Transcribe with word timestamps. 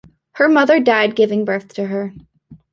Her 0.31 0.49
mother 0.49 0.79
died 0.79 1.15
giving 1.15 1.45
birth 1.45 1.67
to 1.75 1.85
her. 1.85 2.11